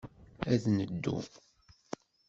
[0.51, 1.17] Ad neddu.